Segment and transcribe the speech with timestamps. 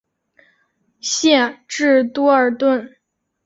[0.99, 2.95] 县治多尔顿。